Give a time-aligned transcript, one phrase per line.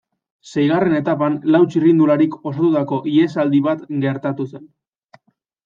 [0.51, 4.69] Seigarren etapan lau txirrindularik osatutako ihesaldi bat gertatu zen.